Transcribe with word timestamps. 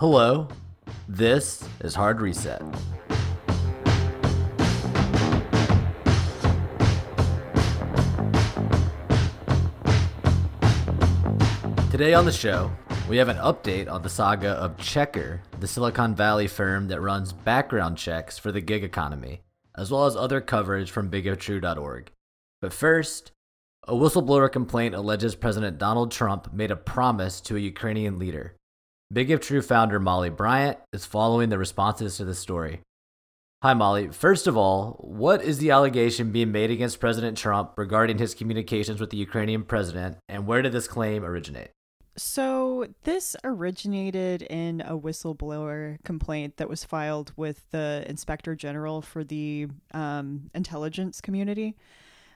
Hello, 0.00 0.46
this 1.08 1.68
is 1.80 1.96
Hard 1.96 2.20
Reset. 2.20 2.60
Today 11.90 12.14
on 12.14 12.24
the 12.24 12.30
show, 12.30 12.70
we 13.08 13.16
have 13.16 13.28
an 13.28 13.38
update 13.38 13.90
on 13.90 14.02
the 14.02 14.08
saga 14.08 14.50
of 14.50 14.76
Checkr, 14.76 15.40
the 15.58 15.66
Silicon 15.66 16.14
Valley 16.14 16.46
firm 16.46 16.86
that 16.86 17.00
runs 17.00 17.32
background 17.32 17.98
checks 17.98 18.38
for 18.38 18.52
the 18.52 18.60
gig 18.60 18.84
economy, 18.84 19.40
as 19.76 19.90
well 19.90 20.06
as 20.06 20.14
other 20.14 20.40
coverage 20.40 20.92
from 20.92 21.10
bigiftrue.org. 21.10 22.12
But 22.62 22.72
first, 22.72 23.32
a 23.82 23.94
whistleblower 23.94 24.52
complaint 24.52 24.94
alleges 24.94 25.34
President 25.34 25.76
Donald 25.76 26.12
Trump 26.12 26.52
made 26.52 26.70
a 26.70 26.76
promise 26.76 27.40
to 27.40 27.56
a 27.56 27.58
Ukrainian 27.58 28.20
leader. 28.20 28.54
Big 29.10 29.30
If 29.30 29.40
True 29.40 29.62
founder 29.62 29.98
Molly 29.98 30.28
Bryant 30.28 30.76
is 30.92 31.06
following 31.06 31.48
the 31.48 31.56
responses 31.56 32.18
to 32.18 32.26
this 32.26 32.38
story. 32.38 32.82
Hi, 33.62 33.72
Molly. 33.72 34.08
First 34.08 34.46
of 34.46 34.54
all, 34.54 34.98
what 35.00 35.42
is 35.42 35.56
the 35.56 35.70
allegation 35.70 36.30
being 36.30 36.52
made 36.52 36.70
against 36.70 37.00
President 37.00 37.38
Trump 37.38 37.72
regarding 37.78 38.18
his 38.18 38.34
communications 38.34 39.00
with 39.00 39.08
the 39.08 39.16
Ukrainian 39.16 39.62
president, 39.62 40.18
and 40.28 40.46
where 40.46 40.60
did 40.60 40.72
this 40.72 40.86
claim 40.86 41.24
originate? 41.24 41.70
So, 42.18 42.86
this 43.04 43.34
originated 43.44 44.42
in 44.42 44.82
a 44.82 44.98
whistleblower 44.98 46.04
complaint 46.04 46.58
that 46.58 46.68
was 46.68 46.84
filed 46.84 47.32
with 47.34 47.64
the 47.70 48.04
inspector 48.06 48.54
general 48.54 49.00
for 49.00 49.24
the 49.24 49.68
um, 49.94 50.50
intelligence 50.54 51.22
community. 51.22 51.76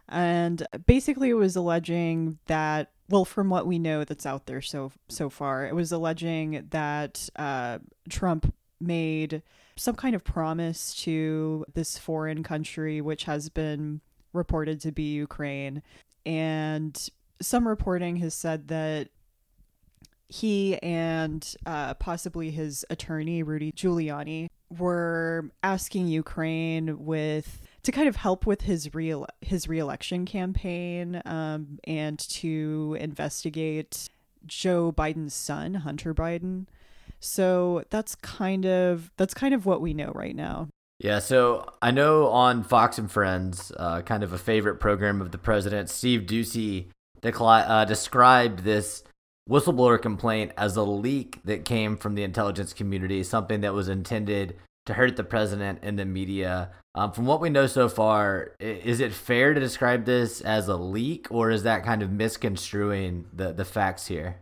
And 0.09 0.67
basically, 0.87 1.31
it 1.31 1.35
was 1.35 1.57
alleging 1.57 2.39
that, 2.47 2.91
well, 3.09 3.25
from 3.25 3.49
what 3.49 3.67
we 3.67 3.79
know 3.79 4.05
that's 4.05 4.27
out 4.27 4.47
there 4.47 4.61
so 4.61 4.93
so 5.09 5.31
far, 5.31 5.67
it 5.67 5.75
was 5.75 5.93
alleging 5.93 6.67
that 6.71 7.29
uh, 7.37 7.79
Trump 8.09 8.53
made 8.81 9.43
some 9.77 9.95
kind 9.95 10.15
of 10.15 10.25
promise 10.25 10.95
to 11.03 11.65
this 11.73 11.97
foreign 11.99 12.43
country, 12.43 13.01
which 13.01 13.25
has 13.25 13.49
been 13.49 14.01
reported 14.33 14.81
to 14.81 14.93
be 14.93 15.13
Ukraine. 15.15 15.83
And 16.27 17.09
some 17.41 17.67
reporting 17.67 18.17
has 18.17 18.35
said 18.35 18.69
that 18.69 19.09
he 20.29 20.79
and 20.79 21.55
uh, 21.67 21.95
possibly 21.95 22.51
his 22.51 22.87
attorney, 22.89 23.43
Rudy 23.43 23.73
Giuliani, 23.73 24.49
were 24.71 25.51
asking 25.63 26.09
Ukraine 26.09 27.05
with 27.05 27.61
to 27.85 27.93
kind 27.93 28.09
of 28.09 28.17
help 28.17 28.47
with 28.47 28.63
his 28.63 28.95
real 28.95 29.27
his 29.41 29.69
reelection 29.69 30.25
campaign 30.25 31.21
um, 31.25 31.79
and 31.85 32.19
to 32.19 32.97
investigate 33.01 34.09
Joe 34.47 34.93
Biden's 34.93 35.35
son, 35.35 35.75
Hunter 35.75 36.15
Biden. 36.15 36.67
So 37.21 37.85
that's 37.91 38.15
kind 38.17 38.67
of 38.67 39.11
that's 39.17 39.35
kind 39.35 39.55
of 39.55 39.67
what 39.67 39.81
we 39.81 39.95
know 39.95 40.13
right 40.15 40.35
now. 40.35 40.69
Yeah, 40.99 41.19
so 41.19 41.69
I 41.83 41.91
know 41.91 42.29
on 42.29 42.63
Fox 42.63 42.97
and 42.99 43.11
Friends, 43.11 43.73
uh, 43.77 44.03
kind 44.03 44.23
of 44.23 44.33
a 44.33 44.39
favorite 44.39 44.77
program 44.77 45.21
of 45.21 45.33
the 45.33 45.39
president, 45.39 45.91
Steve 45.91 46.23
Doocy 46.23 46.87
decli- 47.21 47.69
uh, 47.69 47.85
described 47.85 48.61
this 48.61 49.03
whistleblower 49.51 50.01
complaint 50.01 50.53
as 50.57 50.77
a 50.77 50.83
leak 50.83 51.41
that 51.45 51.65
came 51.65 51.97
from 51.97 52.15
the 52.15 52.23
intelligence 52.23 52.73
community, 52.73 53.25
something 53.25 53.63
that 53.63 53.75
was 53.75 53.89
intended 53.89 54.57
to 54.87 54.95
hurt 54.95 55.17
the 55.17 55.25
president 55.25 55.79
and 55.83 55.99
the 55.99 56.05
media. 56.05 56.71
Um, 56.95 57.13
from 57.13 57.27
what 57.27 57.41
we 57.41 57.51
know 57.51 57.67
so 57.67 57.89
far, 57.89 58.53
is 58.59 59.01
it 59.01 59.13
fair 59.13 59.55
to 59.55 59.61
describe 59.61 60.05
this 60.05 60.41
as 60.41 60.69
a 60.69 60.77
leak, 60.77 61.29
or 61.31 61.51
is 61.51 61.63
that 61.63 61.85
kind 61.85 62.03
of 62.03 62.11
misconstruing 62.11 63.27
the 63.33 63.53
the 63.53 63.65
facts 63.65 64.07
here? 64.07 64.37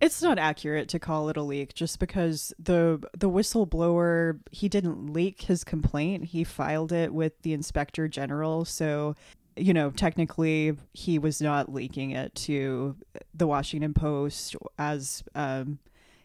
It's 0.00 0.22
not 0.22 0.38
accurate 0.38 0.88
to 0.90 0.98
call 0.98 1.28
it 1.28 1.36
a 1.36 1.42
leak 1.42 1.74
just 1.74 1.98
because 1.98 2.54
the 2.58 3.02
the 3.16 3.30
whistleblower 3.30 4.40
he 4.50 4.68
didn't 4.68 5.12
leak 5.12 5.42
his 5.42 5.62
complaint. 5.62 6.26
He 6.26 6.42
filed 6.42 6.92
it 6.92 7.14
with 7.14 7.40
the 7.42 7.52
inspector 7.52 8.08
general, 8.08 8.64
so 8.64 9.14
you 9.56 9.74
know, 9.74 9.90
technically 9.90 10.76
he 10.94 11.18
was 11.18 11.40
not 11.42 11.72
leaking 11.72 12.12
it 12.12 12.34
to 12.34 12.96
the 13.34 13.46
Washington 13.46 13.92
Post 13.92 14.56
as 14.78 15.22
um, 15.34 15.78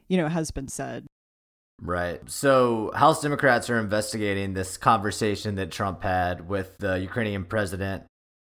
you 0.08 0.18
know, 0.18 0.28
has 0.28 0.52
been 0.52 0.68
said. 0.68 1.06
Right. 1.85 2.19
So, 2.29 2.91
House 2.96 3.22
Democrats 3.22 3.69
are 3.69 3.79
investigating 3.79 4.53
this 4.53 4.78
conversation 4.78 5.56
that 5.56 5.72
Trump 5.72 6.03
had 6.03 6.50
with 6.50 6.78
the 6.79 7.00
Ukrainian 7.00 7.46
president 7.46 8.06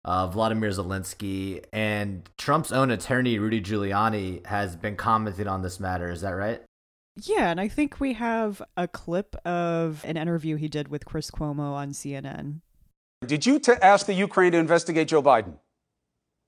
uh, 0.04 0.26
Vladimir 0.26 0.70
Zelensky, 0.70 1.64
and 1.72 2.28
Trump's 2.36 2.72
own 2.72 2.90
attorney, 2.90 3.38
Rudy 3.38 3.60
Giuliani, 3.60 4.44
has 4.46 4.76
been 4.76 4.96
commenting 4.96 5.48
on 5.48 5.62
this 5.62 5.80
matter. 5.80 6.10
Is 6.10 6.20
that 6.20 6.32
right? 6.32 6.62
Yeah, 7.22 7.50
and 7.50 7.60
I 7.60 7.68
think 7.68 8.00
we 8.00 8.14
have 8.14 8.60
a 8.76 8.88
clip 8.88 9.36
of 9.46 10.04
an 10.04 10.16
interview 10.16 10.56
he 10.56 10.68
did 10.68 10.88
with 10.88 11.04
Chris 11.04 11.30
Cuomo 11.30 11.72
on 11.72 11.92
CNN. 11.92 12.60
Did 13.24 13.46
you 13.46 13.58
t- 13.58 13.72
ask 13.80 14.06
the 14.06 14.14
Ukraine 14.14 14.52
to 14.52 14.58
investigate 14.58 15.08
Joe 15.08 15.22
Biden? 15.22 15.54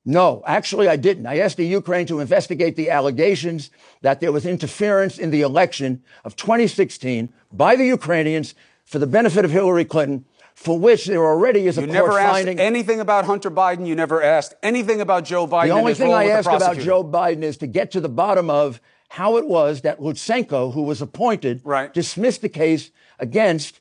No, 0.08 0.44
actually, 0.46 0.86
I 0.86 0.94
didn't. 0.94 1.26
I 1.26 1.38
asked 1.38 1.56
the 1.56 1.66
Ukraine 1.66 2.06
to 2.06 2.20
investigate 2.20 2.76
the 2.76 2.90
allegations 2.90 3.70
that 4.02 4.20
there 4.20 4.30
was 4.30 4.46
interference 4.46 5.18
in 5.18 5.32
the 5.32 5.42
election 5.42 6.04
of 6.24 6.36
2016 6.36 7.28
by 7.52 7.74
the 7.74 7.84
Ukrainians 7.84 8.54
for 8.84 9.00
the 9.00 9.06
benefit 9.08 9.44
of 9.44 9.50
Hillary 9.50 9.84
Clinton 9.84 10.24
for 10.54 10.78
which 10.78 11.04
there 11.04 11.22
already 11.22 11.66
is 11.66 11.76
a 11.76 11.82
you 11.82 11.86
court 11.88 11.94
never 11.94 12.18
asked 12.18 12.32
finding. 12.32 12.58
anything 12.58 12.98
about 12.98 13.26
Hunter 13.26 13.50
Biden. 13.50 13.86
You 13.86 13.94
never 13.94 14.22
asked 14.22 14.54
anything 14.62 15.02
about 15.02 15.24
Joe 15.24 15.46
Biden. 15.46 15.64
The 15.64 15.70
only 15.72 15.94
thing 15.94 16.14
I 16.14 16.28
asked 16.28 16.48
about. 16.48 16.78
Joe 16.78 17.04
Biden 17.04 17.42
is 17.42 17.58
to 17.58 17.66
get 17.66 17.90
to 17.90 18.00
the 18.00 18.08
bottom 18.08 18.48
of 18.48 18.80
how 19.10 19.36
it 19.36 19.46
was 19.46 19.82
that 19.82 20.00
Lutsenko, 20.00 20.72
who 20.72 20.82
was 20.82 21.02
appointed, 21.02 21.60
right. 21.62 21.92
dismissed 21.92 22.40
the 22.40 22.48
case 22.48 22.90
against 23.18 23.80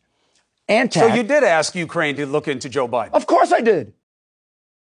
AntAC. 0.67 0.93
So 0.93 1.07
you 1.07 1.23
did 1.23 1.43
ask 1.43 1.75
Ukraine 1.75 2.15
to 2.17 2.25
look 2.25 2.47
into 2.47 2.67
Joe 2.67 2.87
Biden. 2.87 3.11
Of 3.13 3.25
course 3.25 3.53
I 3.53 3.61
did. 3.61 3.93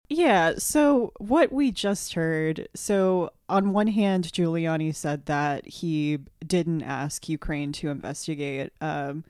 Yeah, 0.09 0.53
so 0.58 1.14
what 1.20 1.52
we 1.52 1.72
just 1.72 2.14
heard, 2.14 2.68
so 2.74 3.31
on 3.47 3.74
one 3.74 3.88
hand, 3.88 4.25
Giuliani 4.25 4.94
said 4.94 5.28
that 5.28 5.68
he 5.68 6.20
didn't 6.46 6.81
ask 6.81 7.30
Ukraine 7.30 7.72
to 7.74 7.90
investigate 7.90 8.74
um, 8.81 9.24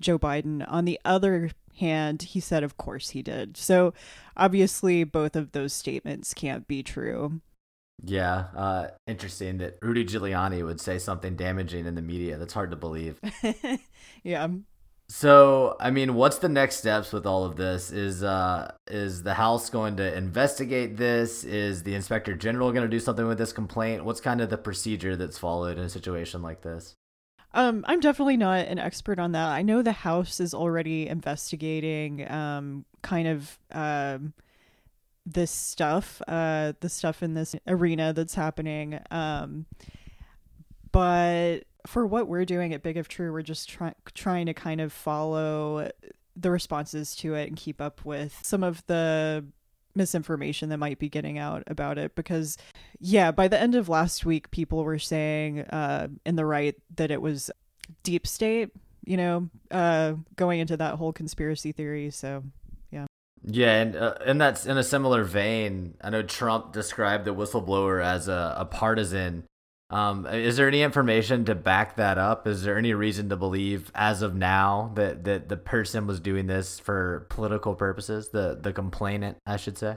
Joe 0.00 0.20
Biden. 0.20 0.64
On 0.68 0.84
the 0.84 1.00
other 1.04 1.50
hand, 1.78 2.22
he 2.22 2.38
said, 2.38 2.62
of 2.62 2.76
course 2.76 3.10
he 3.10 3.22
did. 3.22 3.56
So 3.56 3.92
obviously, 4.36 5.02
both 5.02 5.34
of 5.34 5.50
those 5.50 5.72
statements 5.72 6.32
can't 6.32 6.68
be 6.68 6.84
true. 6.84 7.40
Yeah, 8.04 8.46
uh, 8.56 8.88
interesting 9.08 9.58
that 9.58 9.78
Rudy 9.82 10.04
Giuliani 10.04 10.64
would 10.64 10.80
say 10.80 10.98
something 10.98 11.34
damaging 11.34 11.86
in 11.86 11.96
the 11.96 12.02
media. 12.02 12.38
That's 12.38 12.54
hard 12.54 12.70
to 12.70 12.76
believe. 12.76 13.20
yeah. 14.22 14.48
So, 15.12 15.76
I 15.80 15.90
mean, 15.90 16.14
what's 16.14 16.38
the 16.38 16.48
next 16.48 16.76
steps 16.76 17.12
with 17.12 17.26
all 17.26 17.42
of 17.42 17.56
this? 17.56 17.90
Is 17.90 18.22
uh, 18.22 18.70
is 18.86 19.24
the 19.24 19.34
House 19.34 19.68
going 19.68 19.96
to 19.96 20.16
investigate 20.16 20.98
this? 20.98 21.42
Is 21.42 21.82
the 21.82 21.96
Inspector 21.96 22.32
General 22.36 22.70
going 22.70 22.84
to 22.84 22.88
do 22.88 23.00
something 23.00 23.26
with 23.26 23.36
this 23.36 23.52
complaint? 23.52 24.04
What's 24.04 24.20
kind 24.20 24.40
of 24.40 24.50
the 24.50 24.56
procedure 24.56 25.16
that's 25.16 25.36
followed 25.36 25.78
in 25.78 25.82
a 25.82 25.88
situation 25.88 26.42
like 26.42 26.62
this? 26.62 26.94
Um, 27.52 27.84
I'm 27.88 27.98
definitely 27.98 28.36
not 28.36 28.66
an 28.66 28.78
expert 28.78 29.18
on 29.18 29.32
that. 29.32 29.48
I 29.48 29.62
know 29.62 29.82
the 29.82 29.90
House 29.90 30.38
is 30.38 30.54
already 30.54 31.08
investigating 31.08 32.30
um, 32.30 32.84
kind 33.02 33.26
of 33.26 33.58
um, 33.72 34.32
this 35.26 35.50
stuff, 35.50 36.22
uh, 36.28 36.74
the 36.78 36.88
stuff 36.88 37.20
in 37.20 37.34
this 37.34 37.56
arena 37.66 38.12
that's 38.12 38.36
happening. 38.36 39.00
Um, 39.10 39.66
but 40.92 41.64
for 41.86 42.06
what 42.06 42.28
we're 42.28 42.44
doing 42.44 42.74
at 42.74 42.82
Big 42.82 42.96
If 42.96 43.08
True, 43.08 43.32
we're 43.32 43.42
just 43.42 43.68
try- 43.68 43.94
trying 44.14 44.46
to 44.46 44.54
kind 44.54 44.80
of 44.80 44.92
follow 44.92 45.90
the 46.36 46.50
responses 46.50 47.14
to 47.16 47.34
it 47.34 47.48
and 47.48 47.56
keep 47.56 47.80
up 47.80 48.04
with 48.04 48.38
some 48.42 48.62
of 48.62 48.84
the 48.86 49.44
misinformation 49.94 50.68
that 50.68 50.78
might 50.78 50.98
be 50.98 51.08
getting 51.08 51.38
out 51.38 51.62
about 51.66 51.98
it. 51.98 52.14
Because 52.14 52.56
yeah 53.00 53.30
by 53.30 53.48
the 53.48 53.60
end 53.60 53.74
of 53.74 53.88
last 53.88 54.24
week 54.24 54.50
people 54.50 54.84
were 54.84 54.98
saying 54.98 55.60
uh 55.62 56.08
in 56.24 56.36
the 56.36 56.44
right 56.44 56.76
that 56.96 57.10
it 57.10 57.20
was 57.20 57.50
deep 58.02 58.26
state 58.26 58.70
you 59.04 59.16
know 59.16 59.48
uh 59.70 60.12
going 60.36 60.60
into 60.60 60.76
that 60.76 60.94
whole 60.94 61.12
conspiracy 61.12 61.72
theory. 61.72 62.10
So 62.10 62.44
yeah. 62.90 63.06
Yeah 63.44 63.80
and 63.80 63.96
uh, 63.96 64.14
and 64.24 64.40
that's 64.40 64.66
in 64.66 64.78
a 64.78 64.84
similar 64.84 65.24
vein. 65.24 65.94
I 66.00 66.10
know 66.10 66.22
trump 66.22 66.72
described 66.72 67.24
the 67.24 67.34
whistleblower 67.34 68.02
as 68.02 68.28
a, 68.28 68.54
a 68.58 68.64
partisan 68.64 69.44
um, 69.90 70.26
is 70.26 70.56
there 70.56 70.68
any 70.68 70.82
information 70.82 71.44
to 71.46 71.54
back 71.54 71.96
that 71.96 72.16
up? 72.16 72.46
Is 72.46 72.62
there 72.62 72.78
any 72.78 72.94
reason 72.94 73.28
to 73.30 73.36
believe, 73.36 73.90
as 73.94 74.22
of 74.22 74.34
now, 74.34 74.92
that, 74.94 75.24
that 75.24 75.48
the 75.48 75.56
person 75.56 76.06
was 76.06 76.20
doing 76.20 76.46
this 76.46 76.78
for 76.78 77.26
political 77.28 77.74
purposes? 77.74 78.28
The 78.28 78.58
the 78.60 78.72
complainant, 78.72 79.38
I 79.46 79.56
should 79.56 79.76
say. 79.76 79.96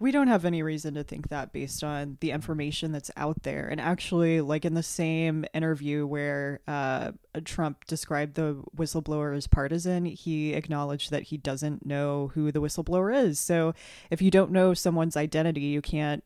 We 0.00 0.12
don't 0.12 0.28
have 0.28 0.44
any 0.44 0.62
reason 0.62 0.94
to 0.94 1.02
think 1.02 1.28
that 1.30 1.52
based 1.52 1.82
on 1.82 2.18
the 2.20 2.30
information 2.30 2.92
that's 2.92 3.10
out 3.16 3.42
there. 3.42 3.66
And 3.66 3.80
actually, 3.80 4.40
like 4.40 4.64
in 4.64 4.74
the 4.74 4.82
same 4.82 5.44
interview 5.52 6.06
where 6.06 6.60
uh, 6.68 7.10
Trump 7.44 7.84
described 7.86 8.36
the 8.36 8.62
whistleblower 8.76 9.36
as 9.36 9.48
partisan, 9.48 10.04
he 10.04 10.54
acknowledged 10.54 11.10
that 11.10 11.24
he 11.24 11.36
doesn't 11.36 11.84
know 11.84 12.30
who 12.34 12.52
the 12.52 12.60
whistleblower 12.60 13.12
is. 13.12 13.40
So 13.40 13.74
if 14.08 14.22
you 14.22 14.30
don't 14.30 14.52
know 14.52 14.72
someone's 14.72 15.16
identity, 15.16 15.62
you 15.62 15.82
can't 15.82 16.22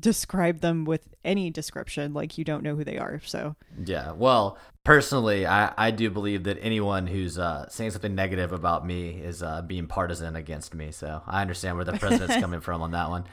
describe 0.00 0.60
them 0.60 0.84
with 0.84 1.14
any 1.24 1.50
description 1.50 2.12
like 2.12 2.36
you 2.36 2.44
don't 2.44 2.62
know 2.62 2.74
who 2.74 2.84
they 2.84 2.98
are. 2.98 3.20
So 3.24 3.56
yeah, 3.84 4.12
well, 4.12 4.58
personally, 4.84 5.46
I 5.46 5.72
I 5.76 5.90
do 5.90 6.10
believe 6.10 6.44
that 6.44 6.58
anyone 6.60 7.06
who's 7.06 7.38
uh, 7.38 7.68
saying 7.68 7.92
something 7.92 8.14
negative 8.14 8.52
about 8.52 8.86
me 8.86 9.10
is 9.10 9.42
uh, 9.42 9.62
being 9.62 9.86
partisan 9.86 10.36
against 10.36 10.74
me. 10.74 10.90
So 10.90 11.22
I 11.26 11.40
understand 11.40 11.76
where 11.76 11.84
the 11.84 11.94
president's 11.98 12.36
coming 12.36 12.60
from 12.60 12.82
on 12.82 12.90
that 12.92 13.10
one. 13.10 13.24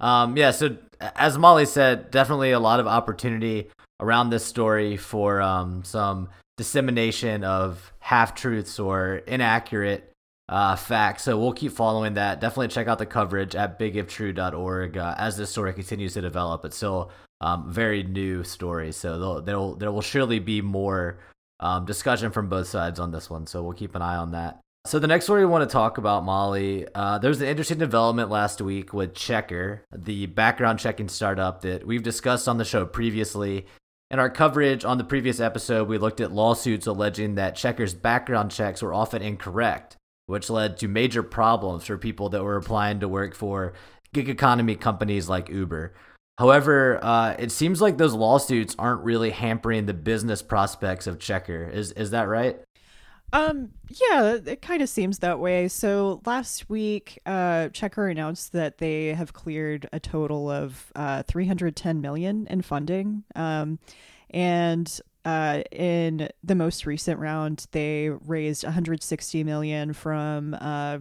Um, 0.00 0.36
yeah, 0.36 0.50
so 0.50 0.76
as 1.00 1.38
Molly 1.38 1.66
said, 1.66 2.10
definitely 2.10 2.50
a 2.50 2.60
lot 2.60 2.80
of 2.80 2.86
opportunity 2.86 3.70
around 4.00 4.30
this 4.30 4.44
story 4.44 4.96
for 4.96 5.40
um, 5.40 5.82
some 5.84 6.28
dissemination 6.56 7.44
of 7.44 7.92
half 8.00 8.34
truths 8.34 8.78
or 8.78 9.16
inaccurate 9.26 10.12
uh, 10.48 10.76
facts. 10.76 11.24
So 11.24 11.38
we'll 11.38 11.52
keep 11.52 11.72
following 11.72 12.14
that. 12.14 12.40
Definitely 12.40 12.68
check 12.68 12.86
out 12.86 12.98
the 12.98 13.06
coverage 13.06 13.54
at 13.54 13.78
bigiftrue.org 13.78 14.96
uh, 14.96 15.14
as 15.18 15.36
this 15.36 15.50
story 15.50 15.72
continues 15.72 16.14
to 16.14 16.20
develop. 16.20 16.64
It's 16.64 16.76
still 16.76 17.10
um, 17.40 17.72
very 17.72 18.02
new 18.02 18.44
story, 18.44 18.92
so 18.92 19.40
there 19.40 19.58
will 19.58 19.74
there 19.74 19.92
will 19.92 20.02
surely 20.02 20.38
be 20.38 20.62
more 20.62 21.18
um, 21.60 21.84
discussion 21.84 22.30
from 22.30 22.48
both 22.48 22.68
sides 22.68 23.00
on 23.00 23.10
this 23.10 23.28
one. 23.28 23.46
So 23.46 23.62
we'll 23.62 23.72
keep 23.72 23.94
an 23.94 24.02
eye 24.02 24.16
on 24.16 24.32
that. 24.32 24.60
So 24.86 25.00
the 25.00 25.08
next 25.08 25.24
story 25.24 25.44
we 25.44 25.50
want 25.50 25.68
to 25.68 25.72
talk 25.72 25.98
about, 25.98 26.22
Molly, 26.22 26.86
uh, 26.94 27.18
there's 27.18 27.40
an 27.40 27.48
interesting 27.48 27.78
development 27.78 28.30
last 28.30 28.60
week 28.60 28.92
with 28.92 29.14
Checkr, 29.14 29.80
the 29.92 30.26
background 30.26 30.78
checking 30.78 31.08
startup 31.08 31.62
that 31.62 31.84
we've 31.84 32.04
discussed 32.04 32.46
on 32.46 32.58
the 32.58 32.64
show 32.64 32.86
previously. 32.86 33.66
In 34.12 34.20
our 34.20 34.30
coverage 34.30 34.84
on 34.84 34.98
the 34.98 35.02
previous 35.02 35.40
episode, 35.40 35.88
we 35.88 35.98
looked 35.98 36.20
at 36.20 36.30
lawsuits 36.30 36.86
alleging 36.86 37.34
that 37.34 37.56
Checkr's 37.56 37.94
background 37.94 38.52
checks 38.52 38.80
were 38.80 38.94
often 38.94 39.22
incorrect, 39.22 39.95
which 40.26 40.50
led 40.50 40.76
to 40.78 40.88
major 40.88 41.22
problems 41.22 41.86
for 41.86 41.96
people 41.96 42.28
that 42.30 42.44
were 42.44 42.56
applying 42.56 43.00
to 43.00 43.08
work 43.08 43.34
for 43.34 43.72
gig 44.12 44.28
economy 44.28 44.74
companies 44.76 45.28
like 45.28 45.48
Uber. 45.48 45.94
However, 46.38 46.98
uh, 47.02 47.34
it 47.38 47.50
seems 47.50 47.80
like 47.80 47.96
those 47.96 48.12
lawsuits 48.12 48.76
aren't 48.78 49.02
really 49.02 49.30
hampering 49.30 49.86
the 49.86 49.94
business 49.94 50.42
prospects 50.42 51.06
of 51.06 51.18
Checkr. 51.18 51.72
Is 51.72 51.92
is 51.92 52.10
that 52.10 52.28
right? 52.28 52.60
Um, 53.32 53.70
yeah, 53.88 54.38
it 54.46 54.62
kind 54.62 54.82
of 54.82 54.88
seems 54.88 55.18
that 55.18 55.40
way. 55.40 55.68
So 55.68 56.20
last 56.24 56.68
week, 56.70 57.18
uh, 57.26 57.68
Checkr 57.72 58.10
announced 58.10 58.52
that 58.52 58.78
they 58.78 59.08
have 59.08 59.32
cleared 59.32 59.88
a 59.92 59.98
total 59.98 60.50
of 60.50 60.92
uh, 60.94 61.22
310 61.24 62.00
million 62.00 62.46
in 62.48 62.62
funding. 62.62 63.24
Um, 63.34 63.78
and 64.30 65.00
uh, 65.26 65.64
in 65.72 66.28
the 66.44 66.54
most 66.54 66.86
recent 66.86 67.18
round, 67.18 67.66
they 67.72 68.10
raised 68.26 68.62
160 68.62 69.42
million 69.42 69.92
from 69.92 70.54
uh, 70.54 70.98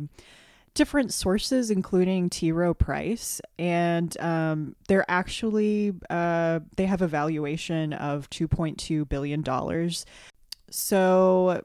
different 0.73 1.13
sources, 1.13 1.69
including 1.69 2.31
T. 2.31 2.51
Rowe 2.51 2.73
Price, 2.73 3.39
and 3.59 4.19
um, 4.19 4.75
they're 4.87 5.05
actually 5.07 5.93
uh, 6.09 6.61
they 6.75 6.87
have 6.87 7.03
a 7.03 7.07
valuation 7.07 7.93
of 7.93 8.27
2.2 8.31 9.07
billion 9.07 9.43
dollars. 9.43 10.07
So 10.71 11.63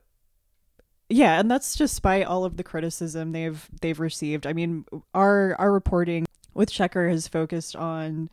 yeah, 1.08 1.40
and 1.40 1.50
that's 1.50 1.74
despite 1.76 2.26
all 2.26 2.44
of 2.44 2.58
the 2.58 2.62
criticism 2.62 3.32
they've 3.32 3.70
they've 3.80 3.98
received. 3.98 4.46
I 4.46 4.52
mean, 4.52 4.84
our 5.14 5.56
our 5.58 5.72
reporting 5.72 6.26
with 6.52 6.70
Checkr 6.70 7.10
has 7.10 7.26
focused 7.26 7.74
on 7.74 8.28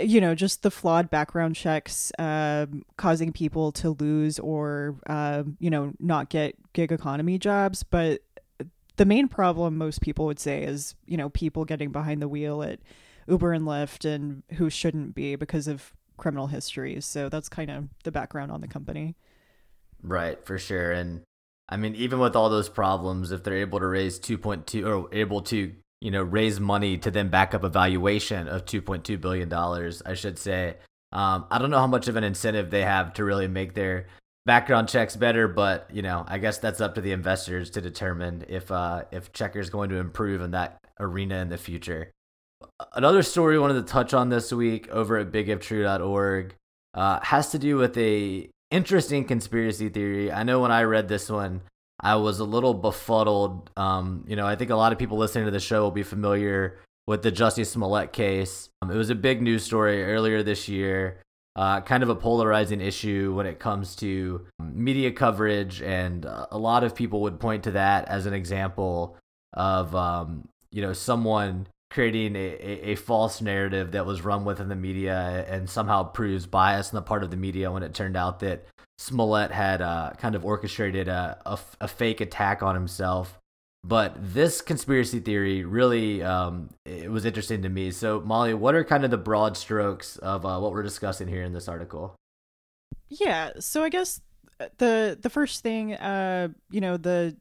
you 0.00 0.20
know 0.20 0.34
just 0.34 0.62
the 0.62 0.70
flawed 0.70 1.10
background 1.10 1.56
checks 1.56 2.10
uh, 2.18 2.66
causing 2.96 3.32
people 3.32 3.72
to 3.72 3.90
lose 3.90 4.38
or 4.38 4.96
uh, 5.06 5.44
you 5.58 5.70
know 5.70 5.92
not 6.00 6.28
get 6.30 6.56
gig 6.72 6.92
economy 6.92 7.38
jobs. 7.38 7.82
But 7.82 8.22
the 8.96 9.04
main 9.04 9.28
problem 9.28 9.76
most 9.76 10.00
people 10.00 10.26
would 10.26 10.40
say 10.40 10.62
is 10.62 10.94
you 11.06 11.16
know 11.16 11.28
people 11.28 11.64
getting 11.64 11.90
behind 11.90 12.20
the 12.22 12.28
wheel 12.28 12.62
at 12.62 12.80
uber 13.26 13.52
and 13.52 13.64
lyft 13.64 14.04
and 14.04 14.42
who 14.54 14.68
shouldn't 14.68 15.14
be 15.14 15.36
because 15.36 15.66
of 15.66 15.92
criminal 16.16 16.46
histories 16.46 17.04
so 17.04 17.28
that's 17.28 17.48
kind 17.48 17.70
of 17.70 17.88
the 18.04 18.12
background 18.12 18.52
on 18.52 18.60
the 18.60 18.68
company. 18.68 19.14
Right 20.02 20.44
for 20.44 20.58
sure. 20.58 20.92
And 20.92 21.22
I 21.68 21.76
mean, 21.76 21.94
even 21.94 22.18
with 22.18 22.36
all 22.36 22.50
those 22.50 22.68
problems, 22.68 23.32
if 23.32 23.42
they're 23.42 23.56
able 23.56 23.80
to 23.80 23.86
raise 23.86 24.18
2.2 24.20 24.86
or 24.86 25.14
able 25.14 25.40
to, 25.42 25.72
you 26.00 26.10
know, 26.10 26.22
raise 26.22 26.60
money 26.60 26.98
to 26.98 27.10
then 27.10 27.28
back 27.28 27.54
up 27.54 27.64
a 27.64 27.68
valuation 27.68 28.48
of 28.48 28.64
2.2 28.64 29.20
billion 29.20 29.48
dollars, 29.48 30.02
I 30.04 30.14
should 30.14 30.38
say. 30.38 30.76
Um, 31.12 31.46
I 31.50 31.58
don't 31.58 31.70
know 31.70 31.78
how 31.78 31.86
much 31.86 32.08
of 32.08 32.16
an 32.16 32.24
incentive 32.24 32.70
they 32.70 32.82
have 32.82 33.14
to 33.14 33.24
really 33.24 33.48
make 33.48 33.74
their 33.74 34.06
background 34.46 34.88
checks 34.88 35.16
better, 35.16 35.48
but 35.48 35.88
you 35.92 36.02
know, 36.02 36.24
I 36.26 36.38
guess 36.38 36.58
that's 36.58 36.80
up 36.80 36.94
to 36.96 37.00
the 37.00 37.12
investors 37.12 37.70
to 37.70 37.80
determine 37.80 38.44
if 38.48 38.70
uh, 38.70 39.04
if 39.12 39.32
Checkr 39.32 39.56
is 39.56 39.70
going 39.70 39.90
to 39.90 39.96
improve 39.96 40.40
in 40.40 40.50
that 40.52 40.78
arena 41.00 41.36
in 41.36 41.48
the 41.48 41.58
future. 41.58 42.10
Another 42.94 43.22
story 43.22 43.54
we 43.54 43.60
wanted 43.60 43.86
to 43.86 43.92
touch 43.92 44.14
on 44.14 44.28
this 44.28 44.52
week 44.52 44.88
over 44.88 45.18
at 45.18 45.30
bigiftrue.org 45.30 46.54
uh, 46.94 47.20
has 47.22 47.50
to 47.50 47.58
do 47.58 47.76
with 47.76 47.96
a 47.98 48.48
interesting 48.70 49.24
conspiracy 49.24 49.88
theory. 49.88 50.32
I 50.32 50.42
know 50.42 50.60
when 50.60 50.72
I 50.72 50.82
read 50.82 51.08
this 51.08 51.30
one, 51.30 51.62
I 52.04 52.16
was 52.16 52.38
a 52.38 52.44
little 52.44 52.74
befuddled. 52.74 53.70
Um, 53.76 54.24
you 54.28 54.36
know, 54.36 54.46
I 54.46 54.56
think 54.56 54.70
a 54.70 54.76
lot 54.76 54.92
of 54.92 54.98
people 54.98 55.16
listening 55.16 55.46
to 55.46 55.50
the 55.50 55.58
show 55.58 55.82
will 55.82 55.90
be 55.90 56.02
familiar 56.02 56.78
with 57.06 57.22
the 57.22 57.32
Jussie 57.32 57.66
Smollett 57.66 58.12
case. 58.12 58.68
Um, 58.82 58.90
it 58.90 58.96
was 58.96 59.08
a 59.08 59.14
big 59.14 59.40
news 59.40 59.64
story 59.64 60.04
earlier 60.04 60.42
this 60.42 60.68
year, 60.68 61.22
uh, 61.56 61.80
kind 61.80 62.02
of 62.02 62.10
a 62.10 62.14
polarizing 62.14 62.82
issue 62.82 63.32
when 63.34 63.46
it 63.46 63.58
comes 63.58 63.96
to 63.96 64.46
media 64.60 65.12
coverage, 65.12 65.80
and 65.80 66.26
a 66.26 66.58
lot 66.58 66.84
of 66.84 66.94
people 66.94 67.22
would 67.22 67.40
point 67.40 67.64
to 67.64 67.70
that 67.72 68.06
as 68.08 68.26
an 68.26 68.34
example 68.34 69.16
of 69.54 69.94
um, 69.94 70.46
you 70.70 70.82
know 70.82 70.92
someone 70.92 71.66
creating 71.90 72.34
a, 72.34 72.38
a, 72.38 72.90
a, 72.90 72.94
false 72.96 73.40
narrative 73.40 73.92
that 73.92 74.04
was 74.04 74.24
run 74.24 74.44
within 74.44 74.68
the 74.68 74.74
media 74.74 75.46
and 75.48 75.70
somehow 75.70 76.02
proves 76.02 76.44
bias 76.44 76.92
on 76.92 76.96
the 76.96 77.02
part 77.02 77.22
of 77.22 77.30
the 77.30 77.36
media 77.36 77.70
when 77.70 77.84
it 77.84 77.94
turned 77.94 78.16
out 78.16 78.40
that 78.40 78.66
Smollett 78.98 79.50
had 79.50 79.82
uh, 79.82 80.12
kind 80.18 80.34
of 80.34 80.44
orchestrated 80.44 81.08
a, 81.08 81.58
fake 81.88 82.20
attack 82.20 82.62
on 82.62 82.74
himself. 82.74 83.38
But 83.86 84.14
this 84.16 84.62
conspiracy 84.62 85.20
theory 85.20 85.62
really 85.62 86.22
um, 86.22 86.70
it 86.86 87.10
was 87.10 87.26
interesting 87.26 87.62
to 87.62 87.68
me. 87.68 87.90
So, 87.90 88.20
Molly, 88.20 88.54
what 88.54 88.74
are 88.74 88.82
kind 88.82 89.04
of 89.04 89.10
the 89.10 89.18
broad 89.18 89.58
strokes 89.58 90.16
of 90.16 90.46
uh, 90.46 90.58
what 90.58 90.72
we're 90.72 90.82
discussing 90.82 91.28
here 91.28 91.42
in 91.42 91.52
this 91.52 91.68
article? 91.68 92.16
Yeah, 93.08 93.52
so 93.60 93.84
I 93.84 93.90
guess 93.90 94.22
the 94.78 95.18
the 95.20 95.28
first 95.28 95.62
thing, 95.62 95.94
uh, 95.94 96.48
you 96.70 96.80
know, 96.80 96.96
the 96.96 97.36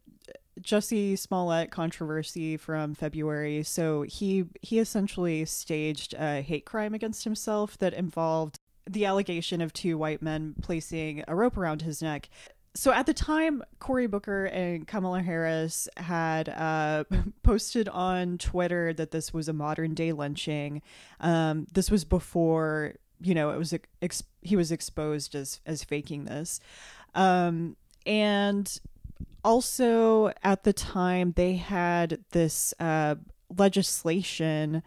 Jussie 0.61 1.17
Smollett 1.17 1.71
controversy 1.71 2.57
from 2.57 2.93
February. 2.93 3.63
So 3.63 4.03
he 4.03 4.45
he 4.61 4.79
essentially 4.79 5.45
staged 5.45 6.13
a 6.13 6.41
hate 6.41 6.65
crime 6.65 6.93
against 6.93 7.23
himself 7.23 7.77
that 7.79 7.93
involved 7.93 8.57
the 8.89 9.05
allegation 9.05 9.61
of 9.61 9.73
two 9.73 9.97
white 9.97 10.21
men 10.21 10.55
placing 10.61 11.23
a 11.27 11.35
rope 11.35 11.57
around 11.57 11.81
his 11.81 12.01
neck. 12.01 12.29
So 12.75 12.91
at 12.91 13.05
the 13.05 13.13
time, 13.13 13.63
Cory 13.79 14.07
Booker 14.07 14.45
and 14.45 14.87
Kamala 14.87 15.21
Harris 15.21 15.87
had 15.97 16.49
uh, 16.49 17.03
posted 17.43 17.87
on 17.87 18.37
Twitter 18.39 18.93
that 18.93 19.11
this 19.11 19.33
was 19.33 19.47
a 19.47 19.53
modern 19.53 19.93
day 19.93 20.11
lynching. 20.11 20.81
Um, 21.19 21.67
this 21.73 21.91
was 21.91 22.03
before 22.03 22.95
you 23.21 23.33
know 23.33 23.51
it 23.51 23.57
was 23.57 23.73
ex- 24.01 24.23
he 24.41 24.55
was 24.55 24.71
exposed 24.71 25.35
as 25.35 25.61
as 25.65 25.83
faking 25.83 26.25
this, 26.25 26.59
um, 27.13 27.77
and 28.05 28.79
also 29.43 30.31
at 30.43 30.63
the 30.63 30.73
time 30.73 31.33
they 31.35 31.55
had 31.55 32.23
this 32.31 32.73
uh, 32.79 33.15
legislation 33.55 34.81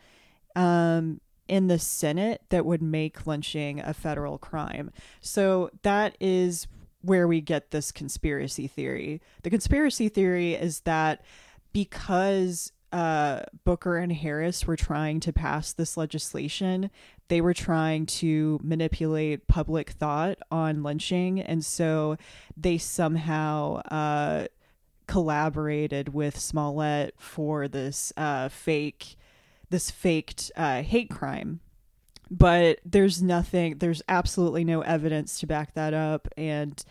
um, 0.57 1.21
in 1.49 1.69
the 1.69 1.79
Senate 1.79 2.43
that 2.49 2.65
would 2.65 2.83
make 2.83 3.27
lynching 3.27 3.81
a 3.81 3.95
federal 3.95 4.39
crime. 4.39 4.91
So 5.21 5.71
that 5.83 6.17
is 6.21 6.67
where 7.03 7.29
we 7.29 7.41
get 7.41 7.71
this 7.71 7.93
conspiracy 7.93 8.67
theory. 8.67 9.21
The 9.43 9.51
conspiracy 9.51 10.09
theory 10.09 10.55
is 10.55 10.81
that 10.81 11.25
because 11.73 12.73
uh, 12.93 13.43
Booker 13.65 13.97
and 13.99 14.13
Harris 14.13 14.67
were 14.67 14.77
trying 14.77 15.21
to 15.21 15.33
pass 15.33 15.73
this 15.73 15.97
legislation, 15.97 16.91
they 17.29 17.41
were 17.41 17.55
trying 17.55 18.07
to 18.07 18.61
manipulate 18.63 19.47
public 19.47 19.91
thought 19.91 20.39
on 20.51 20.83
lynching. 20.83 21.41
And 21.41 21.65
so 21.65 22.17
they 22.57 22.79
somehow 22.79 23.83
uh, 23.91 24.47
collaborated 25.07 26.15
with 26.15 26.39
Smollett 26.39 27.15
for 27.19 27.69
this 27.69 28.13
uh, 28.17 28.49
fake, 28.49 29.17
this 29.71 29.91
faked 29.91 30.51
uh, 30.57 30.83
hate 30.83 31.11
crime. 31.11 31.61
But 32.31 32.81
there's 32.85 33.23
nothing, 33.23 33.79
there's 33.79 34.03
absolutely 34.09 34.65
no 34.65 34.81
evidence 34.81 35.39
to 35.41 35.47
back 35.47 35.75
that 35.75 35.95
up. 35.95 36.27
And 36.37 36.83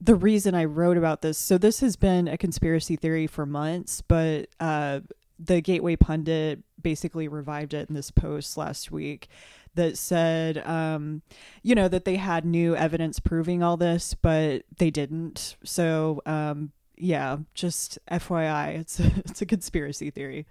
the 0.00 0.16
reason 0.16 0.54
I 0.54 0.64
wrote 0.64 0.96
about 0.96 1.22
this, 1.22 1.38
so 1.38 1.56
this 1.56 1.80
has 1.80 1.94
been 1.94 2.26
a 2.26 2.36
conspiracy 2.36 2.96
theory 2.96 3.26
for 3.26 3.46
months, 3.46 4.00
but 4.00 4.48
uh, 4.58 5.00
the 5.38 5.60
Gateway 5.60 5.96
Pundit 5.96 6.60
basically 6.82 7.28
revived 7.28 7.74
it 7.74 7.88
in 7.88 7.94
this 7.94 8.10
post 8.10 8.56
last 8.56 8.90
week 8.90 9.28
that 9.74 9.96
said, 9.96 10.58
um, 10.66 11.22
you 11.62 11.74
know, 11.74 11.88
that 11.88 12.04
they 12.04 12.16
had 12.16 12.44
new 12.44 12.74
evidence 12.74 13.20
proving 13.20 13.62
all 13.62 13.76
this, 13.76 14.14
but 14.14 14.64
they 14.78 14.90
didn't. 14.90 15.56
So, 15.64 16.22
um, 16.26 16.72
yeah, 16.96 17.38
just 17.54 17.98
FYI, 18.10 18.78
it's 18.80 19.00
a, 19.00 19.06
it's 19.16 19.42
a 19.42 19.46
conspiracy 19.46 20.10
theory. 20.10 20.46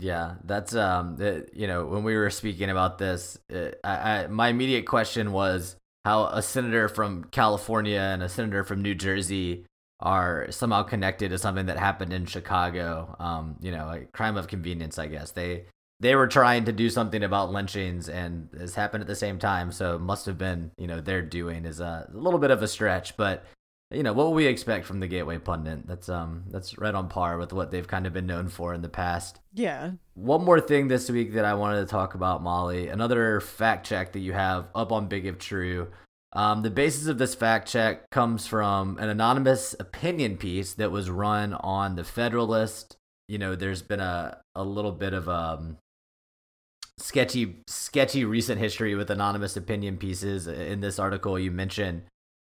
Yeah, 0.00 0.34
that's 0.44 0.74
um, 0.74 1.20
it, 1.20 1.50
you 1.54 1.66
know, 1.66 1.86
when 1.86 2.04
we 2.04 2.16
were 2.16 2.30
speaking 2.30 2.70
about 2.70 2.98
this, 2.98 3.38
it, 3.48 3.80
I, 3.82 3.90
I, 3.90 4.26
my 4.28 4.48
immediate 4.48 4.86
question 4.86 5.32
was 5.32 5.76
how 6.04 6.26
a 6.26 6.42
senator 6.42 6.88
from 6.88 7.24
California 7.24 7.98
and 7.98 8.22
a 8.22 8.28
senator 8.28 8.64
from 8.64 8.82
New 8.82 8.94
Jersey 8.94 9.66
are 10.00 10.46
somehow 10.50 10.84
connected 10.84 11.30
to 11.30 11.38
something 11.38 11.66
that 11.66 11.78
happened 11.78 12.12
in 12.12 12.26
Chicago. 12.26 13.16
Um, 13.18 13.56
you 13.60 13.72
know, 13.72 13.88
a 13.88 14.04
crime 14.12 14.36
of 14.36 14.46
convenience, 14.46 14.98
I 14.98 15.08
guess. 15.08 15.32
They 15.32 15.64
they 16.00 16.14
were 16.14 16.28
trying 16.28 16.64
to 16.66 16.72
do 16.72 16.90
something 16.90 17.24
about 17.24 17.50
lynchings, 17.50 18.08
and 18.08 18.48
this 18.52 18.76
happened 18.76 19.00
at 19.00 19.08
the 19.08 19.16
same 19.16 19.38
time. 19.38 19.72
So 19.72 19.96
it 19.96 20.00
must 20.00 20.26
have 20.26 20.38
been, 20.38 20.70
you 20.78 20.86
know, 20.86 21.00
their 21.00 21.22
doing 21.22 21.64
is 21.64 21.80
a, 21.80 22.08
a 22.12 22.16
little 22.16 22.38
bit 22.38 22.52
of 22.52 22.62
a 22.62 22.68
stretch, 22.68 23.16
but 23.16 23.44
you 23.90 24.02
know 24.02 24.12
what 24.12 24.26
will 24.26 24.34
we 24.34 24.46
expect 24.46 24.84
from 24.86 25.00
the 25.00 25.06
gateway 25.06 25.38
pundit. 25.38 25.86
That's 25.86 26.08
um 26.08 26.44
that's 26.50 26.76
right 26.78 26.94
on 26.94 27.08
par 27.08 27.38
with 27.38 27.52
what 27.52 27.70
they've 27.70 27.86
kind 27.86 28.06
of 28.06 28.12
been 28.12 28.26
known 28.26 28.48
for 28.48 28.74
in 28.74 28.82
the 28.82 28.88
past. 28.88 29.40
Yeah. 29.54 29.92
One 30.14 30.44
more 30.44 30.60
thing 30.60 30.88
this 30.88 31.10
week 31.10 31.32
that 31.34 31.44
i 31.44 31.54
wanted 31.54 31.80
to 31.80 31.86
talk 31.86 32.14
about 32.14 32.42
molly. 32.42 32.88
Another 32.88 33.40
fact 33.40 33.86
check 33.86 34.12
that 34.12 34.20
you 34.20 34.32
have 34.34 34.68
up 34.74 34.92
on 34.92 35.08
big 35.08 35.26
if 35.26 35.38
true. 35.38 35.88
Um, 36.34 36.60
the 36.60 36.70
basis 36.70 37.06
of 37.06 37.16
this 37.16 37.34
fact 37.34 37.68
check 37.68 38.10
comes 38.10 38.46
from 38.46 38.98
an 38.98 39.08
anonymous 39.08 39.74
opinion 39.80 40.36
piece 40.36 40.74
that 40.74 40.90
was 40.90 41.08
run 41.08 41.54
on 41.54 41.96
the 41.96 42.04
federalist. 42.04 42.98
You 43.26 43.38
know 43.38 43.54
there's 43.54 43.82
been 43.82 44.00
a, 44.00 44.38
a 44.54 44.64
little 44.64 44.92
bit 44.92 45.14
of 45.14 45.30
um 45.30 45.78
sketchy 46.98 47.62
sketchy 47.66 48.26
recent 48.26 48.60
history 48.60 48.94
with 48.94 49.10
anonymous 49.10 49.56
opinion 49.56 49.96
pieces. 49.96 50.46
In 50.46 50.80
this 50.80 50.98
article 50.98 51.38
you 51.38 51.50
mentioned 51.50 52.02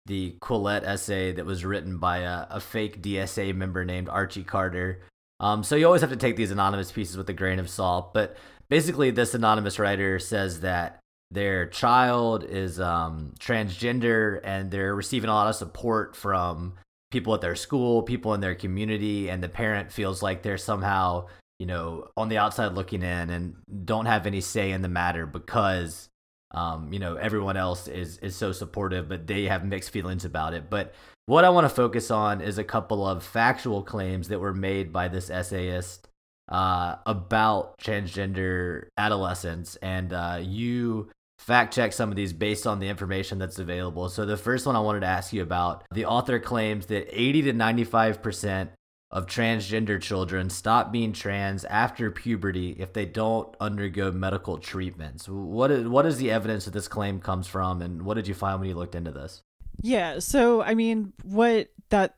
the 0.08 0.36
Quillette 0.42 0.84
essay 0.84 1.32
that 1.34 1.46
was 1.46 1.64
written 1.64 1.98
by 1.98 2.20
a, 2.20 2.48
a 2.50 2.60
fake 2.60 3.02
DSA 3.02 3.54
member 3.54 3.86
named 3.86 4.10
Archie 4.10 4.44
Carter. 4.44 5.02
Um, 5.40 5.64
so 5.64 5.76
you 5.76 5.86
always 5.86 6.02
have 6.02 6.10
to 6.10 6.16
take 6.16 6.36
these 6.36 6.52
anonymous 6.52 6.92
pieces 6.92 7.16
with 7.16 7.30
a 7.30 7.34
grain 7.34 7.60
of 7.60 7.70
salt. 7.70 8.14
But 8.14 8.36
basically, 8.70 9.12
this 9.12 9.34
anonymous 9.34 9.78
writer 9.78 10.18
says 10.18 10.62
that 10.62 11.00
their 11.30 11.68
child 11.68 12.44
is 12.44 12.80
um, 12.80 13.34
transgender 13.40 14.40
and 14.44 14.72
they're 14.72 14.96
receiving 14.96 15.30
a 15.30 15.34
lot 15.34 15.48
of 15.48 15.56
support 15.56 16.16
from 16.16 16.74
people 17.12 17.34
at 17.34 17.42
their 17.42 17.56
school, 17.56 18.04
people 18.04 18.34
in 18.34 18.42
their 18.42 18.56
community, 18.56 19.30
and 19.30 19.44
the 19.44 19.50
parent 19.50 19.92
feels 19.92 20.24
like 20.24 20.42
they're 20.42 20.58
somehow, 20.58 21.28
you 21.60 21.66
know, 21.66 22.08
on 22.16 22.30
the 22.30 22.38
outside 22.38 22.74
looking 22.74 23.02
in 23.02 23.30
and 23.30 23.56
don't 23.86 24.06
have 24.06 24.26
any 24.26 24.42
say 24.42 24.72
in 24.72 24.82
the 24.82 24.88
matter 24.88 25.26
because 25.26 26.10
um, 26.52 26.92
you 26.94 27.00
know, 27.00 27.16
everyone 27.16 27.58
else 27.58 27.88
is 27.88 28.18
is 28.20 28.36
so 28.36 28.52
supportive, 28.52 29.10
but 29.10 29.28
they 29.28 29.44
have 29.44 29.66
mixed 29.66 29.90
feelings 29.90 30.26
about 30.26 30.54
it. 30.54 30.70
But 30.70 30.94
what 31.26 31.44
I 31.44 31.50
want 31.50 31.66
to 31.66 31.70
focus 31.70 32.10
on 32.10 32.42
is 32.42 32.58
a 32.58 32.64
couple 32.64 33.06
of 33.06 33.24
factual 33.24 33.84
claims 33.84 34.30
that 34.30 34.40
were 34.40 34.54
made 34.54 34.94
by 34.94 35.10
this 35.10 35.30
essayist 35.30 36.08
uh, 36.50 36.96
about 37.06 37.78
transgender 37.80 38.88
adolescents, 38.98 39.76
and 39.78 40.14
uh, 40.14 40.40
you 40.42 41.10
fact 41.40 41.74
check 41.74 41.94
some 41.94 42.10
of 42.10 42.16
these 42.16 42.34
based 42.34 42.66
on 42.66 42.80
the 42.80 42.88
information 42.88 43.38
that's 43.38 43.60
available. 43.60 44.10
So 44.10 44.26
the 44.26 44.38
first 44.38 44.66
one 44.66 44.76
I 44.76 44.80
wanted 44.80 45.02
to 45.02 45.08
ask 45.08 45.34
you 45.34 45.44
about, 45.44 45.84
the 45.92 46.06
author 46.06 46.40
claims 46.40 46.88
that 46.88 47.08
80 47.12 47.44
to 47.44 47.54
95 47.54 48.22
percent 48.24 48.72
of 49.10 49.26
transgender 49.26 50.02
children 50.02 50.50
stop 50.50 50.92
being 50.92 51.14
trans 51.14 51.64
after 51.66 52.12
puberty 52.12 52.76
if 52.78 52.92
they 52.92 53.06
don't 53.06 53.56
undergo 53.60 54.12
medical 54.12 54.58
treatments. 54.58 55.30
What 55.30 55.72
is 55.72 55.88
what 55.88 56.06
is 56.06 56.18
the 56.18 56.32
evidence 56.32 56.66
that 56.66 56.74
this 56.74 56.88
claim 56.88 57.20
comes 57.20 57.48
from, 57.48 57.82
and 57.82 58.04
what 58.04 58.16
did 58.16 58.28
you 58.28 58.34
find 58.34 58.60
when 58.60 58.70
you 58.70 58.76
looked 58.76 58.96
into 58.96 59.12
this? 59.12 59.44
Yeah, 59.82 60.20
so 60.20 60.62
I 60.62 60.74
mean, 60.74 61.14
what 61.24 61.70
that 61.90 62.16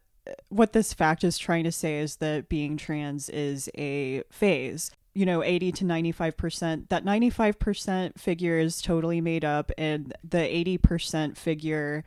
what 0.50 0.74
this 0.74 0.94
fact 0.94 1.24
is 1.24 1.38
trying 1.38 1.64
to 1.64 1.72
say 1.72 2.00
is 2.00 2.18
that 2.18 2.50
being 2.50 2.78
trans 2.78 3.30
is 3.30 3.70
a 3.78 4.24
phase. 4.32 4.92
You 5.16 5.26
know, 5.26 5.44
80 5.44 5.72
to 5.74 5.86
95%. 5.86 6.88
That 6.90 7.04
95% 7.04 8.20
figure 8.20 8.60
is 8.60 8.82
totally 8.82 9.22
made 9.22 9.44
up, 9.44 9.72
and 9.78 10.14
the 10.24 10.38
80% 10.38 11.36
figure 11.36 12.06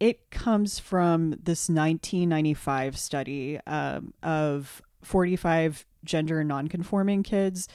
it 0.00 0.30
comes 0.30 0.78
from 0.78 1.30
this 1.32 1.68
1995 1.68 2.98
study 2.98 3.60
um, 3.66 4.14
of 4.22 4.80
45 5.02 5.84
gender 6.02 6.42
nonconforming 6.42 7.22
kids. 7.22 7.68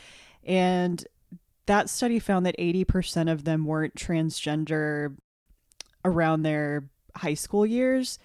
And 0.43 1.05
that 1.67 1.89
study 1.89 2.19
found 2.19 2.45
that 2.47 2.57
80% 2.57 3.31
of 3.31 3.43
them 3.43 3.65
weren't 3.65 3.95
transgender 3.95 5.15
around 6.03 6.41
their 6.41 6.89
high 7.15 7.33
school 7.35 7.65
years. 7.65 8.17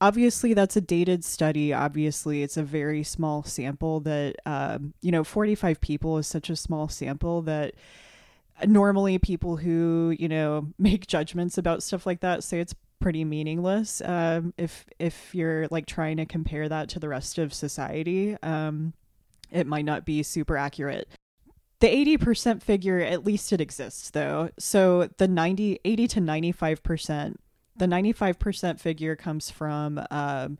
Obviously, 0.00 0.54
that's 0.54 0.76
a 0.76 0.80
dated 0.80 1.24
study. 1.24 1.72
Obviously, 1.72 2.42
it's 2.42 2.56
a 2.56 2.62
very 2.62 3.02
small 3.02 3.42
sample 3.42 4.00
that, 4.00 4.36
um, 4.46 4.94
you 5.02 5.10
know, 5.10 5.24
45 5.24 5.80
people 5.80 6.18
is 6.18 6.26
such 6.26 6.48
a 6.50 6.56
small 6.56 6.88
sample 6.88 7.42
that 7.42 7.74
normally 8.64 9.18
people 9.18 9.56
who, 9.56 10.14
you 10.18 10.28
know, 10.28 10.68
make 10.78 11.06
judgments 11.06 11.58
about 11.58 11.82
stuff 11.82 12.06
like 12.06 12.20
that 12.20 12.42
say 12.42 12.60
it's 12.60 12.74
pretty 13.00 13.24
meaningless 13.24 14.00
um, 14.04 14.54
if 14.56 14.84
if 14.98 15.34
you're 15.34 15.66
like 15.70 15.86
trying 15.86 16.18
to 16.18 16.26
compare 16.26 16.68
that 16.68 16.88
to 16.90 17.00
the 17.00 17.08
rest 17.08 17.38
of 17.38 17.52
society. 17.52 18.36
Um, 18.42 18.92
it 19.50 19.66
might 19.66 19.84
not 19.84 20.04
be 20.04 20.22
super 20.22 20.56
accurate. 20.56 21.08
The 21.80 21.88
80% 21.88 22.62
figure, 22.62 23.00
at 23.00 23.24
least 23.24 23.52
it 23.52 23.60
exists 23.60 24.10
though. 24.10 24.50
So 24.58 25.08
the 25.16 25.26
90, 25.26 25.80
80 25.84 26.08
to 26.08 26.20
95%, 26.20 27.36
the 27.76 27.86
95% 27.86 28.78
figure 28.78 29.16
comes 29.16 29.50
from 29.50 30.00
um, 30.10 30.58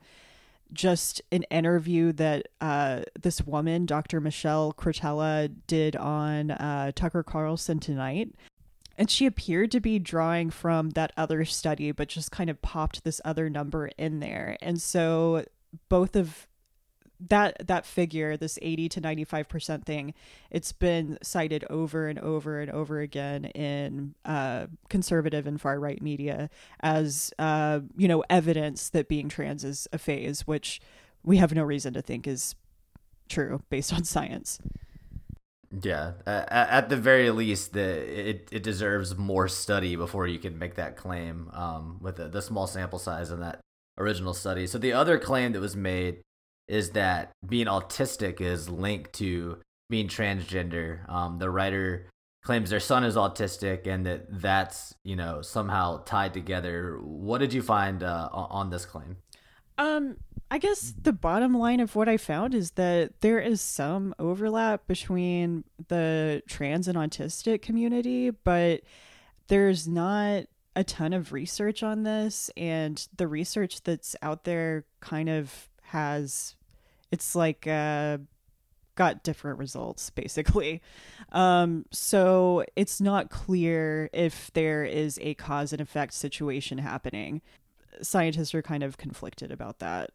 just 0.73 1.21
an 1.31 1.43
interview 1.43 2.11
that 2.13 2.47
uh, 2.59 3.01
this 3.21 3.41
woman, 3.43 3.85
Dr. 3.85 4.19
Michelle 4.19 4.73
Cretella, 4.73 5.53
did 5.67 5.95
on 5.95 6.51
uh, 6.51 6.91
Tucker 6.95 7.23
Carlson 7.23 7.79
tonight 7.79 8.33
and 9.01 9.09
she 9.09 9.25
appeared 9.25 9.71
to 9.71 9.79
be 9.79 9.97
drawing 9.97 10.51
from 10.51 10.91
that 10.91 11.11
other 11.17 11.43
study 11.43 11.91
but 11.91 12.07
just 12.07 12.29
kind 12.29 12.51
of 12.51 12.61
popped 12.61 13.03
this 13.03 13.19
other 13.25 13.49
number 13.49 13.89
in 13.97 14.19
there. 14.19 14.57
And 14.61 14.79
so 14.79 15.43
both 15.89 16.15
of 16.15 16.47
that 17.19 17.65
that 17.65 17.87
figure 17.87 18.37
this 18.37 18.59
80 18.61 18.89
to 18.89 19.01
95% 19.01 19.85
thing 19.85 20.13
it's 20.51 20.71
been 20.71 21.17
cited 21.23 21.65
over 21.67 22.09
and 22.09 22.19
over 22.19 22.59
and 22.59 22.69
over 22.69 22.99
again 22.99 23.45
in 23.45 24.13
uh, 24.23 24.67
conservative 24.87 25.47
and 25.47 25.59
far 25.59 25.79
right 25.79 25.99
media 25.99 26.51
as 26.81 27.33
uh, 27.39 27.79
you 27.97 28.07
know 28.07 28.23
evidence 28.29 28.89
that 28.89 29.07
being 29.07 29.29
trans 29.29 29.63
is 29.63 29.87
a 29.91 29.97
phase 29.97 30.45
which 30.45 30.79
we 31.23 31.37
have 31.37 31.55
no 31.55 31.63
reason 31.63 31.91
to 31.93 32.03
think 32.03 32.27
is 32.27 32.53
true 33.29 33.63
based 33.71 33.91
on 33.93 34.03
science 34.03 34.59
yeah, 35.81 36.13
at 36.25 36.89
the 36.89 36.97
very 36.97 37.29
least, 37.31 37.73
the 37.73 38.29
it, 38.29 38.49
it 38.51 38.63
deserves 38.63 39.17
more 39.17 39.47
study 39.47 39.95
before 39.95 40.27
you 40.27 40.37
can 40.37 40.59
make 40.59 40.75
that 40.75 40.97
claim 40.97 41.49
um, 41.53 41.97
with 42.01 42.17
the, 42.17 42.27
the 42.27 42.41
small 42.41 42.67
sample 42.67 42.99
size 42.99 43.31
in 43.31 43.39
that 43.39 43.61
original 43.97 44.33
study. 44.33 44.67
So 44.67 44.77
the 44.77 44.93
other 44.93 45.17
claim 45.17 45.53
that 45.53 45.61
was 45.61 45.75
made 45.75 46.21
is 46.67 46.91
that 46.91 47.31
being 47.47 47.67
autistic 47.67 48.41
is 48.41 48.69
linked 48.69 49.13
to 49.13 49.59
being 49.89 50.07
transgender. 50.07 51.07
Um, 51.09 51.37
the 51.39 51.49
writer 51.49 52.09
claims 52.43 52.69
their 52.69 52.79
son 52.79 53.03
is 53.03 53.15
autistic 53.15 53.85
and 53.87 54.05
that 54.05 54.41
that's 54.41 54.95
you 55.03 55.15
know 55.15 55.41
somehow 55.41 56.03
tied 56.03 56.33
together. 56.33 56.99
What 57.01 57.37
did 57.37 57.53
you 57.53 57.61
find 57.61 58.03
uh, 58.03 58.29
on 58.31 58.69
this 58.71 58.85
claim? 58.85 59.17
Um, 59.77 60.17
I 60.49 60.57
guess 60.57 60.93
the 61.01 61.13
bottom 61.13 61.57
line 61.57 61.79
of 61.79 61.95
what 61.95 62.09
I 62.09 62.17
found 62.17 62.53
is 62.53 62.71
that 62.71 63.21
there 63.21 63.39
is 63.39 63.61
some 63.61 64.13
overlap 64.19 64.85
between 64.85 65.63
the 65.87 66.43
trans 66.47 66.89
and 66.89 66.97
autistic 66.97 67.61
community, 67.61 68.31
but 68.31 68.81
there's 69.47 69.87
not 69.87 70.43
a 70.75 70.83
ton 70.83 71.13
of 71.13 71.31
research 71.31 71.83
on 71.83 72.03
this. 72.03 72.51
And 72.57 73.07
the 73.15 73.29
research 73.29 73.81
that's 73.83 74.15
out 74.21 74.43
there 74.43 74.85
kind 74.99 75.29
of 75.29 75.69
has, 75.83 76.55
it's 77.11 77.33
like, 77.33 77.65
uh, 77.65 78.17
got 78.95 79.23
different 79.23 79.57
results 79.57 80.09
basically. 80.09 80.81
Um, 81.31 81.85
so 81.91 82.65
it's 82.75 82.99
not 82.99 83.29
clear 83.29 84.09
if 84.11 84.51
there 84.51 84.83
is 84.83 85.17
a 85.21 85.33
cause 85.35 85.71
and 85.71 85.81
effect 85.81 86.13
situation 86.13 86.77
happening 86.77 87.41
scientists 88.01 88.53
are 88.53 88.61
kind 88.61 88.83
of 88.83 88.97
conflicted 88.97 89.51
about 89.51 89.79
that. 89.79 90.11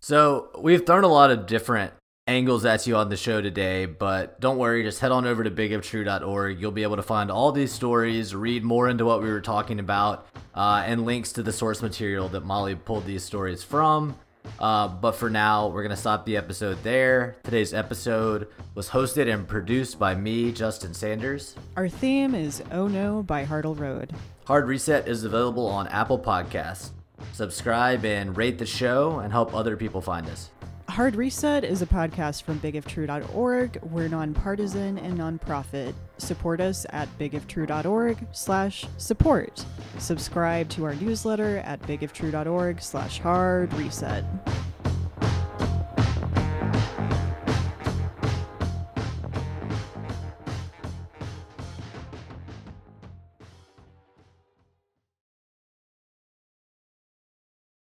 So 0.00 0.50
we've 0.58 0.86
thrown 0.86 1.04
a 1.04 1.08
lot 1.08 1.30
of 1.30 1.46
different 1.46 1.92
angles 2.28 2.64
at 2.64 2.86
you 2.86 2.94
on 2.94 3.08
the 3.08 3.16
show 3.16 3.40
today, 3.40 3.86
but 3.86 4.38
don't 4.38 4.58
worry, 4.58 4.82
just 4.82 5.00
head 5.00 5.10
on 5.10 5.26
over 5.26 5.42
to 5.42 5.50
bigiftrue.org. 5.50 6.60
You'll 6.60 6.70
be 6.70 6.82
able 6.82 6.96
to 6.96 7.02
find 7.02 7.30
all 7.30 7.52
these 7.52 7.72
stories, 7.72 8.34
read 8.34 8.62
more 8.62 8.88
into 8.88 9.04
what 9.04 9.22
we 9.22 9.30
were 9.30 9.40
talking 9.40 9.80
about, 9.80 10.26
uh, 10.54 10.82
and 10.86 11.04
links 11.04 11.32
to 11.32 11.42
the 11.42 11.52
source 11.52 11.80
material 11.80 12.28
that 12.28 12.44
Molly 12.44 12.74
pulled 12.74 13.06
these 13.06 13.24
stories 13.24 13.64
from. 13.64 14.14
Uh, 14.58 14.88
but 14.88 15.12
for 15.12 15.30
now, 15.30 15.68
we're 15.68 15.82
going 15.82 15.90
to 15.90 15.96
stop 15.96 16.24
the 16.24 16.36
episode 16.36 16.82
there. 16.82 17.36
Today's 17.44 17.72
episode 17.74 18.48
was 18.74 18.88
hosted 18.88 19.32
and 19.32 19.46
produced 19.46 19.98
by 19.98 20.14
me, 20.14 20.52
Justin 20.52 20.94
Sanders. 20.94 21.54
Our 21.76 21.88
theme 21.88 22.34
is 22.34 22.62
Oh 22.72 22.88
No 22.88 23.22
by 23.22 23.44
Hartle 23.44 23.78
Road. 23.78 24.12
Hard 24.46 24.66
Reset 24.66 25.06
is 25.06 25.24
available 25.24 25.66
on 25.66 25.86
Apple 25.88 26.18
Podcasts. 26.18 26.90
Subscribe 27.32 28.04
and 28.04 28.36
rate 28.36 28.58
the 28.58 28.66
show 28.66 29.18
and 29.18 29.32
help 29.32 29.54
other 29.54 29.76
people 29.76 30.00
find 30.00 30.26
us. 30.28 30.50
Hard 30.98 31.14
Reset 31.14 31.62
is 31.62 31.80
a 31.80 31.86
podcast 31.86 32.42
from 32.42 32.58
bigiftrue.org. 32.58 33.78
We're 33.84 34.08
nonpartisan 34.08 34.98
and 34.98 35.16
nonprofit. 35.16 35.94
Support 36.16 36.60
us 36.60 36.86
at 36.90 37.08
bigiftrue.org 37.20 38.26
slash 38.32 38.84
support. 38.96 39.64
Subscribe 39.98 40.68
to 40.70 40.82
our 40.82 40.96
newsletter 40.96 41.58
at 41.58 41.80
bigiftrue.org 41.82 42.82
slash 42.82 43.20
hard 43.20 43.72
reset. 43.74 44.24